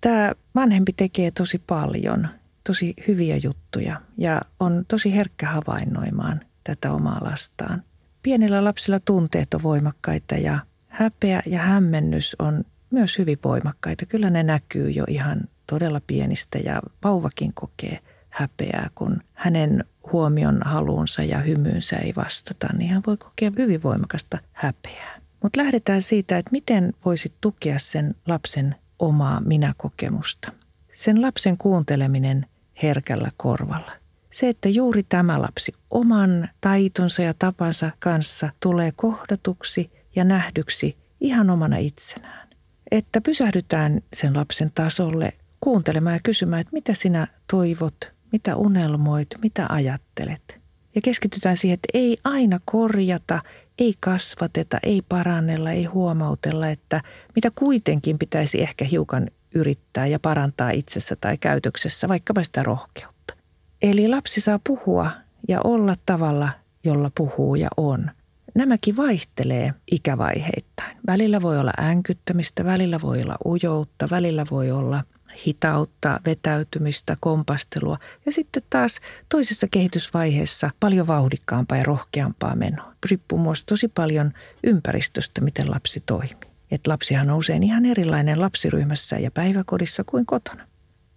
[0.00, 2.28] Tämä vanhempi tekee tosi paljon,
[2.64, 7.82] tosi hyviä juttuja ja on tosi herkkä havainnoimaan tätä omaa lastaan.
[8.22, 14.06] Pienillä lapsilla tunteet on voimakkaita ja häpeä ja hämmennys on myös hyvin voimakkaita.
[14.06, 17.98] Kyllä ne näkyy jo ihan todella pienistä ja vauvakin kokee
[18.30, 24.38] häpeää, kun hänen huomion haluunsa ja hymyynsä ei vastata, niin hän voi kokea hyvin voimakasta
[24.52, 25.20] häpeää.
[25.42, 30.52] Mutta lähdetään siitä, että miten voisit tukea sen lapsen omaa minäkokemusta.
[30.92, 32.46] Sen lapsen kuunteleminen
[32.82, 33.92] herkällä korvalla.
[34.30, 41.50] Se, että juuri tämä lapsi oman taitonsa ja tapansa kanssa tulee kohdatuksi ja nähdyksi ihan
[41.50, 42.48] omana itsenään.
[42.90, 49.66] Että pysähdytään sen lapsen tasolle kuuntelemaan ja kysymään, että mitä sinä toivot, mitä unelmoit, mitä
[49.68, 50.60] ajattelet.
[50.94, 53.40] Ja keskitytään siihen, että ei aina korjata,
[53.78, 57.00] ei kasvateta, ei parannella, ei huomautella, että
[57.34, 63.34] mitä kuitenkin pitäisi ehkä hiukan yrittää ja parantaa itsessä tai käytöksessä, vaikkapa sitä rohkeutta.
[63.82, 65.10] Eli lapsi saa puhua
[65.48, 66.48] ja olla tavalla,
[66.84, 68.10] jolla puhuu ja on.
[68.54, 70.96] Nämäkin vaihtelee ikävaiheittain.
[71.06, 75.04] Välillä voi olla änkyttämistä, välillä voi olla ujoutta, välillä voi olla
[75.46, 82.94] hitautta, vetäytymistä, kompastelua ja sitten taas toisessa kehitysvaiheessa paljon vauhdikkaampaa ja rohkeampaa menoa.
[83.10, 84.32] Riippuu myös tosi paljon
[84.64, 86.50] ympäristöstä, miten lapsi toimii.
[86.70, 90.66] Et lapsihan on usein ihan erilainen lapsiryhmässä ja päiväkodissa kuin kotona.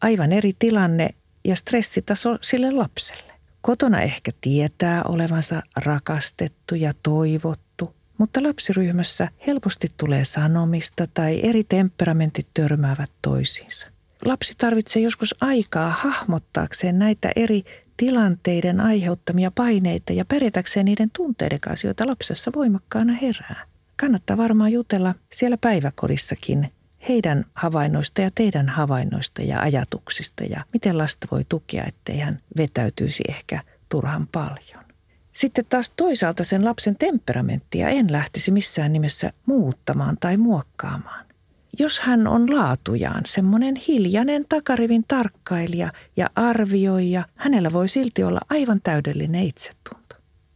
[0.01, 1.09] Aivan eri tilanne
[1.45, 3.33] ja stressitaso sille lapselle.
[3.61, 12.47] Kotona ehkä tietää olevansa rakastettu ja toivottu, Mutta lapsiryhmässä helposti tulee sanomista tai eri temperamentit
[12.53, 13.92] törmäävät toisiinsa.
[14.25, 17.63] Lapsi tarvitsee joskus aikaa hahmottaakseen näitä eri
[17.97, 23.65] tilanteiden aiheuttamia paineita ja pärjätäkseen niiden tunteiden kanssa, joita lapsessa voimakkaana herää.
[23.99, 26.73] Kannattaa varmaan jutella siellä päiväkodissakin
[27.09, 33.23] heidän havainnoista ja teidän havainnoista ja ajatuksista ja miten lasta voi tukea, ettei hän vetäytyisi
[33.29, 34.83] ehkä turhan paljon.
[35.31, 41.25] Sitten taas toisaalta sen lapsen temperamenttia en lähtisi missään nimessä muuttamaan tai muokkaamaan.
[41.79, 48.81] Jos hän on laatujaan semmoinen hiljainen takarivin tarkkailija ja arvioija, hänellä voi silti olla aivan
[48.83, 50.15] täydellinen itsetunto.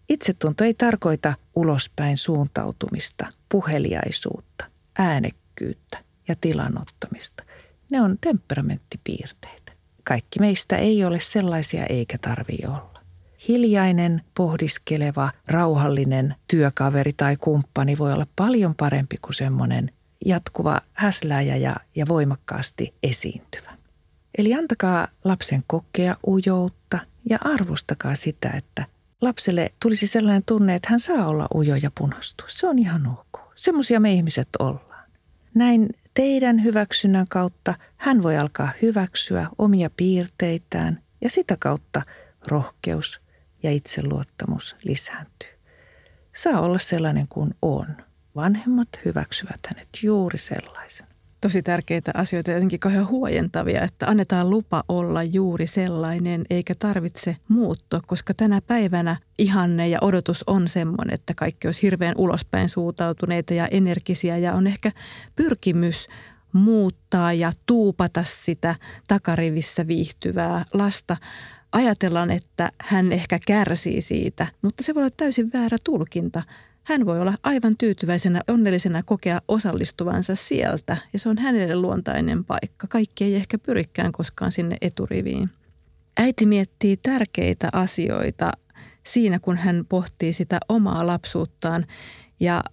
[0.10, 4.66] Itsetunto ei tarkoita ulospäin suuntautumista, puheliaisuutta,
[5.00, 7.44] äänekkyyttä ja tilanottamista.
[7.90, 9.72] Ne on temperamenttipiirteitä.
[10.04, 13.02] Kaikki meistä ei ole sellaisia eikä tarvi olla.
[13.48, 19.92] Hiljainen, pohdiskeleva, rauhallinen työkaveri tai kumppani voi olla paljon parempi kuin semmoinen
[20.26, 23.78] jatkuva häsläjä ja, ja voimakkaasti esiintyvä.
[24.38, 27.00] Eli antakaa lapsen kokea ujoutta
[27.30, 28.86] ja arvostakaa sitä, että
[29.22, 32.48] lapselle tulisi sellainen tunne, että hän saa olla ujo ja punastua.
[32.50, 33.42] Se on ihan ok.
[33.56, 35.10] Semmoisia me ihmiset ollaan.
[35.54, 42.02] Näin teidän hyväksynnän kautta hän voi alkaa hyväksyä omia piirteitään ja sitä kautta
[42.48, 43.22] rohkeus
[43.64, 45.50] ja itseluottamus lisääntyy.
[46.36, 48.07] Saa olla sellainen kuin on.
[48.38, 51.08] Vanhemmat hyväksyvät hänet juuri sellaisen.
[51.42, 58.02] Tosi tärkeitä asioita, jotenkin kauhean huojentavia, että annetaan lupa olla juuri sellainen, eikä tarvitse muuttua,
[58.08, 63.68] koska tänä päivänä ihanne ja odotus on semmoinen, että kaikki olisi hirveän ulospäin suuntautuneita ja
[63.68, 64.92] energisiä ja on ehkä
[65.36, 66.08] pyrkimys
[66.54, 68.76] muuttaa ja tuupata sitä
[69.08, 71.18] takarivissä viihtyvää lasta.
[71.72, 76.44] Ajatellaan, että hän ehkä kärsii siitä, mutta se voi olla täysin väärä tulkinta.
[76.88, 82.88] Hän voi olla aivan tyytyväisenä, onnellisena kokea osallistuvansa sieltä ja se on hänelle luontainen paikka.
[82.88, 85.50] Kaikki ei ehkä pyrikään koskaan sinne eturiviin.
[86.18, 88.52] Äiti miettii tärkeitä asioita
[89.04, 91.86] siinä, kun hän pohtii sitä omaa lapsuuttaan
[92.40, 92.64] ja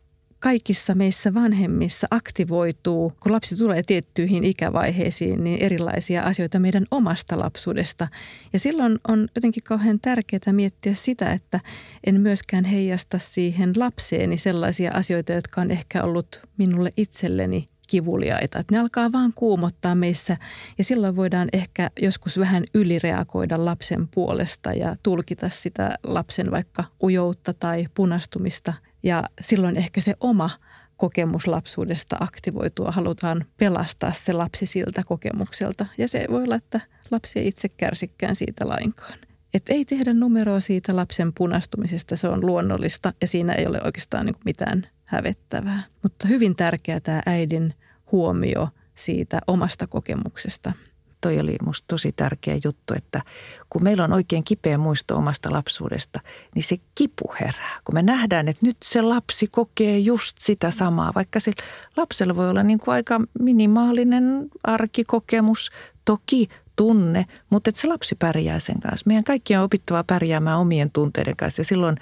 [0.44, 8.08] kaikissa meissä vanhemmissa aktivoituu, kun lapsi tulee tiettyihin ikävaiheisiin, niin erilaisia asioita meidän omasta lapsuudesta.
[8.52, 11.60] Ja silloin on jotenkin kauhean tärkeää miettiä sitä, että
[12.06, 18.58] en myöskään heijasta siihen lapseeni sellaisia asioita, jotka on ehkä ollut minulle itselleni kivuliaita.
[18.58, 20.36] Että ne alkaa vaan kuumottaa meissä
[20.78, 27.54] ja silloin voidaan ehkä joskus vähän ylireagoida lapsen puolesta ja tulkita sitä lapsen vaikka ujoutta
[27.54, 28.72] tai punastumista
[29.04, 30.50] ja silloin ehkä se oma
[30.96, 32.92] kokemus lapsuudesta aktivoitua.
[32.92, 35.86] Halutaan pelastaa se lapsi siltä kokemukselta.
[35.98, 39.18] Ja se voi olla, että lapsi ei itse kärsikään siitä lainkaan.
[39.54, 44.26] Että ei tehdä numeroa siitä lapsen punastumisesta, se on luonnollista ja siinä ei ole oikeastaan
[44.26, 45.82] niin mitään hävettävää.
[46.02, 47.74] Mutta hyvin tärkeää tämä äidin
[48.12, 50.72] huomio siitä omasta kokemuksesta–
[51.24, 53.22] toi oli musta tosi tärkeä juttu, että
[53.70, 56.20] kun meillä on oikein kipeä muisto omasta lapsuudesta,
[56.54, 57.80] niin se kipu herää.
[57.84, 61.52] Kun me nähdään, että nyt se lapsi kokee just sitä samaa, vaikka se
[61.96, 65.70] lapsella voi olla niin kuin aika minimaalinen arkikokemus.
[66.04, 69.04] Toki tunne, mutta että se lapsi pärjää sen kanssa.
[69.06, 71.96] Meidän kaikki on opittava pärjäämään omien tunteiden kanssa ja silloin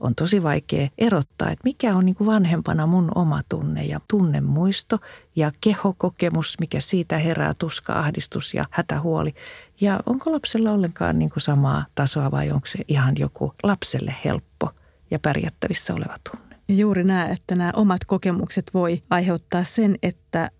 [0.00, 4.98] on tosi vaikea erottaa, että mikä on niin kuin vanhempana mun oma tunne ja tunnemuisto
[5.36, 9.34] ja kehokokemus, mikä siitä herää tuska, ahdistus ja hätähuoli.
[9.80, 14.70] Ja onko lapsella ollenkaan niin kuin samaa tasoa vai onko se ihan joku lapselle helppo
[15.10, 16.56] ja pärjättävissä oleva tunne?
[16.68, 20.50] Juuri nämä, että nämä omat kokemukset voi aiheuttaa sen, että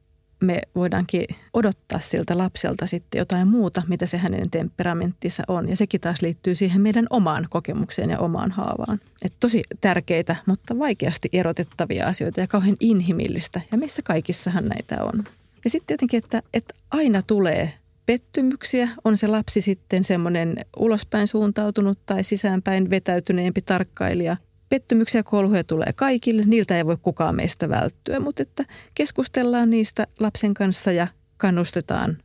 [0.40, 5.68] me voidaankin odottaa siltä lapselta sitten jotain muuta, mitä se hänen temperamenttinsa on.
[5.68, 9.00] Ja sekin taas liittyy siihen meidän omaan kokemukseen ja omaan haavaan.
[9.22, 13.60] Et tosi tärkeitä, mutta vaikeasti erotettavia asioita ja kauhean inhimillistä.
[13.72, 15.24] Ja missä kaikissahan näitä on.
[15.64, 17.72] Ja sitten jotenkin, että, että aina tulee
[18.06, 18.88] pettymyksiä.
[19.04, 24.36] On se lapsi sitten semmoinen ulospäin suuntautunut tai sisäänpäin vetäytyneempi tarkkailija
[24.68, 30.54] pettymyksiä kolhuja tulee kaikille, niiltä ei voi kukaan meistä välttyä, mutta että keskustellaan niistä lapsen
[30.54, 32.18] kanssa ja kannustetaan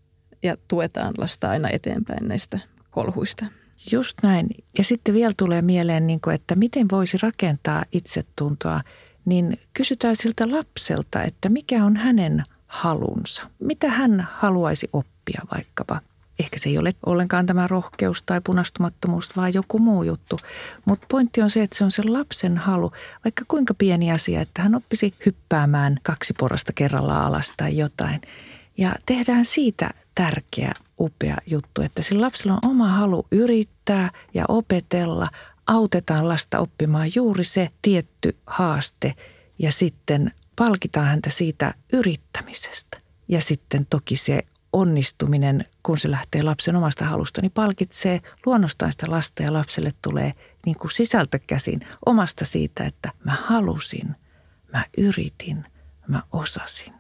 [0.44, 2.60] ja tuetaan lasta aina eteenpäin näistä
[2.92, 3.46] kolhuista.
[3.92, 4.48] Just näin.
[4.78, 8.82] Ja sitten vielä tulee mieleen, niin että miten voisi rakentaa itsetuntoa,
[9.26, 13.42] niin kysytään siltä lapselta, että mikä on hänen halunsa.
[13.60, 16.02] Mitä hän haluaisi oppia vaikkapa
[16.44, 20.40] ehkä se ei ole ollenkaan tämä rohkeus tai punastumattomuus, vaan joku muu juttu.
[20.86, 22.92] Mutta pointti on se, että se on se lapsen halu,
[23.26, 28.22] vaikka kuinka pieni asia, että hän oppisi hyppäämään kaksi porrasta kerrallaan alas tai jotain.
[28.78, 35.28] Ja tehdään siitä tärkeä, upea juttu, että sillä lapsella on oma halu yrittää ja opetella.
[35.68, 39.16] Autetaan lasta oppimaan juuri se tietty haaste
[39.60, 42.98] Ja sitten palkitaan häntä siitä yrittämisestä.
[43.28, 44.44] Ja sitten toki se
[44.74, 50.34] onnistuminen, kun se lähtee lapsen omasta halusta, niin palkitsee luonnostaan sitä lasta ja lapselle tulee
[50.66, 54.16] niin kuin sisältö käsin omasta siitä, että mä halusin,
[54.74, 55.66] mä yritin,
[56.08, 56.94] mä osasin,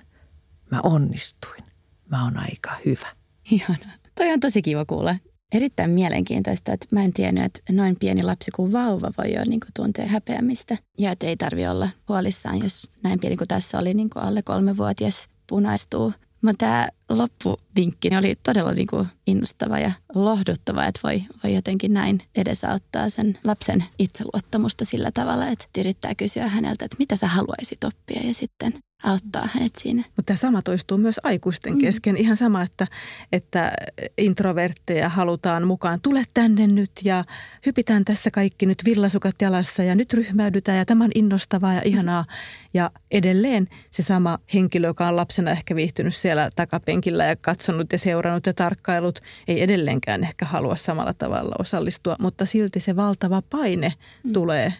[0.71, 1.63] mä onnistuin,
[2.09, 3.07] mä oon aika hyvä.
[3.51, 3.91] Ihana.
[4.15, 5.15] Toi on tosi kiva kuulla.
[5.53, 9.59] Erittäin mielenkiintoista, että mä en tiennyt, että noin pieni lapsi kuin vauva voi jo niin
[9.59, 10.77] kuin tuntea häpeämistä.
[10.97, 14.41] Ja että ei tarvi olla huolissaan, jos näin pieni kuin tässä oli niin kuin alle
[14.41, 21.55] kolmevuotias punaistuu mutta tämä loppuvinkki oli todella niin kuin innostava ja lohduttava, että voi, voi
[21.55, 27.27] jotenkin näin edesauttaa sen lapsen itseluottamusta sillä tavalla, että yrittää kysyä häneltä, että mitä sä
[27.27, 28.73] haluaisit oppia ja sitten
[29.03, 30.03] auttaa hänet siinä.
[30.07, 31.79] Mutta tämä sama toistuu myös aikuisten mm.
[31.79, 32.17] kesken.
[32.17, 32.87] Ihan sama, että,
[33.31, 33.71] että
[34.17, 35.99] introvertteja halutaan mukaan.
[36.01, 37.23] Tule tänne nyt ja
[37.65, 42.25] hypitään tässä kaikki nyt villasukat jalassa ja nyt ryhmäydytään ja tämä on innostavaa ja ihanaa.
[42.73, 47.99] Ja edelleen se sama henkilö, joka on lapsena ehkä viihtynyt siellä takapenkillä ja katsonut ja
[47.99, 53.93] seurannut ja tarkkailut, ei edelleenkään ehkä halua samalla tavalla osallistua, mutta silti se valtava paine
[54.23, 54.33] mm.
[54.33, 54.73] tulee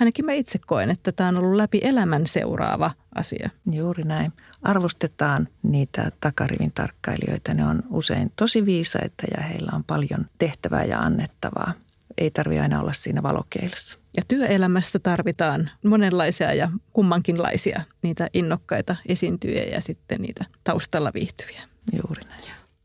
[0.00, 3.50] ainakin mä itse koen, että tämä on ollut läpi elämän seuraava asia.
[3.72, 4.32] Juuri näin.
[4.62, 7.54] Arvostetaan niitä takarivin tarkkailijoita.
[7.54, 11.72] Ne on usein tosi viisaita ja heillä on paljon tehtävää ja annettavaa.
[12.18, 13.98] Ei tarvitse aina olla siinä valokeilassa.
[14.16, 21.62] Ja työelämässä tarvitaan monenlaisia ja kummankinlaisia niitä innokkaita esiintyjiä ja sitten niitä taustalla viihtyviä.
[21.92, 22.42] Juuri näin.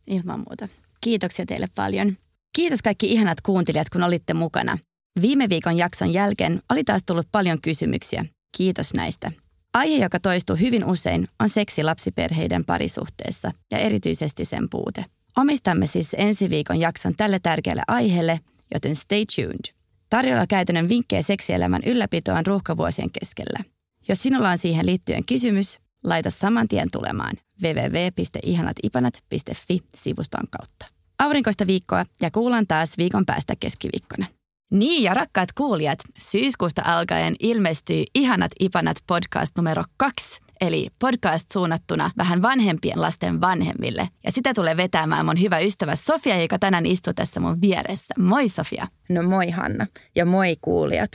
[0.07, 0.67] Ilman muuta.
[1.01, 2.17] Kiitoksia teille paljon.
[2.55, 4.77] Kiitos kaikki ihanat kuuntelijat, kun olitte mukana.
[5.21, 8.25] Viime viikon jakson jälkeen oli taas tullut paljon kysymyksiä.
[8.57, 9.31] Kiitos näistä.
[9.73, 15.05] Aihe, joka toistuu hyvin usein, on seksi lapsiperheiden parisuhteessa ja erityisesti sen puute.
[15.37, 18.39] Omistamme siis ensi viikon jakson tälle tärkeälle aiheelle,
[18.73, 19.73] joten stay tuned.
[20.09, 23.59] Tarjolla käytännön vinkkejä seksielämän ylläpitoon ruuhkavuosien keskellä.
[24.07, 30.85] Jos sinulla on siihen liittyen kysymys, laita saman tien tulemaan www.ihanatipanat.fi sivuston kautta.
[31.19, 34.25] Aurinkoista viikkoa ja kuullaan taas viikon päästä keskiviikkona.
[34.71, 42.11] Niin ja rakkaat kuulijat, syyskuusta alkaen ilmestyy Ihanat Ipanat podcast numero kaksi, eli podcast suunnattuna
[42.17, 44.07] vähän vanhempien lasten vanhemmille.
[44.25, 48.13] Ja sitä tulee vetämään mun hyvä ystävä Sofia, joka tänään istuu tässä mun vieressä.
[48.19, 48.87] Moi Sofia.
[49.09, 51.11] No moi Hanna ja moi kuulijat.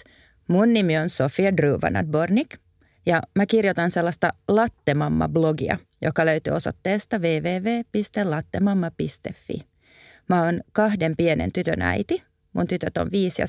[0.48, 2.58] Mun nimi on Sofia Druvanad-Bornik
[3.06, 9.60] ja mä kirjoitan sellaista Lattemamma-blogia, joka löytyy osoitteesta www.lattemamma.fi.
[10.28, 12.22] Mä oon kahden pienen tytön äiti
[12.56, 13.46] Mun tytöt on 5- ja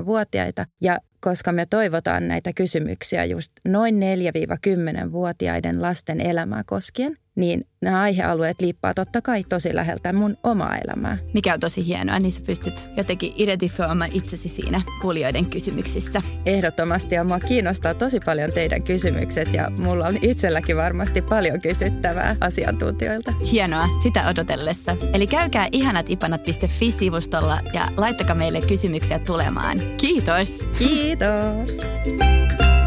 [0.00, 8.00] 7-vuotiaita ja koska me toivotaan näitä kysymyksiä just noin 4-10-vuotiaiden lasten elämää koskien, niin nämä
[8.00, 11.18] aihealueet liippaa totta kai tosi läheltä mun omaa elämää.
[11.34, 16.22] Mikä on tosi hienoa, niin sä pystyt jotenkin identifioimaan itsesi siinä kuulijoiden kysymyksissä.
[16.46, 22.36] Ehdottomasti ja mua kiinnostaa tosi paljon teidän kysymykset ja mulla on itselläkin varmasti paljon kysyttävää
[22.40, 23.32] asiantuntijoilta.
[23.52, 24.96] Hienoa, sitä odotellessa.
[25.14, 29.80] Eli käykää ihanatipanat.fi-sivustolla ja laittakaa meille kysymyksiä tulemaan.
[29.96, 30.68] Kiitos!
[30.78, 32.79] Kiitos!